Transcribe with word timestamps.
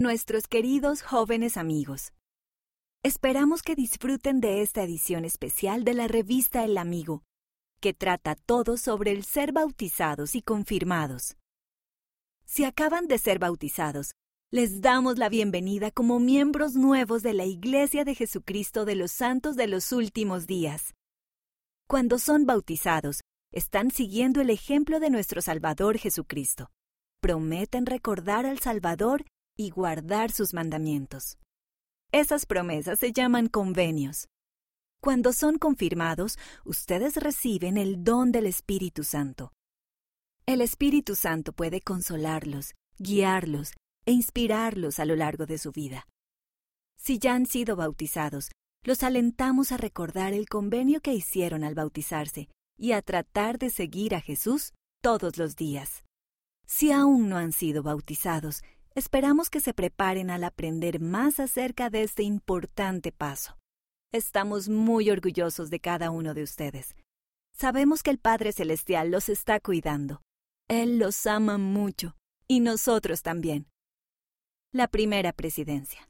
nuestros 0.00 0.46
queridos 0.46 1.02
jóvenes 1.02 1.56
amigos. 1.56 2.12
Esperamos 3.02 3.62
que 3.62 3.74
disfruten 3.74 4.40
de 4.40 4.62
esta 4.62 4.84
edición 4.84 5.24
especial 5.24 5.82
de 5.82 5.92
la 5.92 6.06
revista 6.06 6.64
El 6.64 6.78
Amigo, 6.78 7.24
que 7.80 7.94
trata 7.94 8.36
todo 8.36 8.76
sobre 8.76 9.10
el 9.10 9.24
ser 9.24 9.50
bautizados 9.50 10.36
y 10.36 10.42
confirmados. 10.42 11.36
Si 12.44 12.64
acaban 12.64 13.08
de 13.08 13.18
ser 13.18 13.40
bautizados, 13.40 14.12
les 14.52 14.80
damos 14.80 15.18
la 15.18 15.28
bienvenida 15.28 15.90
como 15.90 16.20
miembros 16.20 16.74
nuevos 16.74 17.24
de 17.24 17.34
la 17.34 17.44
Iglesia 17.44 18.04
de 18.04 18.14
Jesucristo 18.14 18.84
de 18.84 18.94
los 18.94 19.10
Santos 19.10 19.56
de 19.56 19.66
los 19.66 19.90
Últimos 19.90 20.46
Días. 20.46 20.94
Cuando 21.88 22.20
son 22.20 22.46
bautizados, 22.46 23.22
están 23.52 23.90
siguiendo 23.90 24.42
el 24.42 24.50
ejemplo 24.50 25.00
de 25.00 25.10
nuestro 25.10 25.42
Salvador 25.42 25.98
Jesucristo. 25.98 26.70
Prometen 27.20 27.84
recordar 27.84 28.46
al 28.46 28.60
Salvador 28.60 29.24
y 29.58 29.70
guardar 29.70 30.30
sus 30.30 30.54
mandamientos. 30.54 31.36
Esas 32.12 32.46
promesas 32.46 33.00
se 33.00 33.12
llaman 33.12 33.48
convenios. 33.48 34.28
Cuando 35.02 35.32
son 35.32 35.58
confirmados, 35.58 36.38
ustedes 36.64 37.16
reciben 37.16 37.76
el 37.76 38.02
don 38.04 38.32
del 38.32 38.46
Espíritu 38.46 39.04
Santo. 39.04 39.52
El 40.46 40.62
Espíritu 40.62 41.14
Santo 41.14 41.52
puede 41.52 41.82
consolarlos, 41.82 42.74
guiarlos 42.98 43.74
e 44.06 44.12
inspirarlos 44.12 44.98
a 44.98 45.04
lo 45.04 45.16
largo 45.16 45.44
de 45.44 45.58
su 45.58 45.72
vida. 45.72 46.06
Si 46.96 47.18
ya 47.18 47.34
han 47.34 47.46
sido 47.46 47.76
bautizados, 47.76 48.50
los 48.84 49.02
alentamos 49.02 49.72
a 49.72 49.76
recordar 49.76 50.32
el 50.32 50.48
convenio 50.48 51.00
que 51.00 51.12
hicieron 51.12 51.64
al 51.64 51.74
bautizarse 51.74 52.48
y 52.78 52.92
a 52.92 53.02
tratar 53.02 53.58
de 53.58 53.70
seguir 53.70 54.14
a 54.14 54.20
Jesús 54.20 54.72
todos 55.02 55.36
los 55.36 55.56
días. 55.56 56.04
Si 56.64 56.92
aún 56.92 57.28
no 57.28 57.36
han 57.36 57.52
sido 57.52 57.82
bautizados, 57.82 58.62
Esperamos 58.94 59.50
que 59.50 59.60
se 59.60 59.74
preparen 59.74 60.30
al 60.30 60.44
aprender 60.44 61.00
más 61.00 61.40
acerca 61.40 61.90
de 61.90 62.02
este 62.02 62.22
importante 62.22 63.12
paso. 63.12 63.56
Estamos 64.12 64.68
muy 64.68 65.10
orgullosos 65.10 65.70
de 65.70 65.80
cada 65.80 66.10
uno 66.10 66.34
de 66.34 66.42
ustedes. 66.42 66.96
Sabemos 67.52 68.02
que 68.02 68.10
el 68.10 68.18
Padre 68.18 68.52
Celestial 68.52 69.10
los 69.10 69.28
está 69.28 69.60
cuidando. 69.60 70.22
Él 70.68 70.98
los 70.98 71.26
ama 71.26 71.58
mucho, 71.58 72.16
y 72.46 72.60
nosotros 72.60 73.22
también. 73.22 73.66
La 74.72 74.88
primera 74.88 75.32
presidencia. 75.32 76.00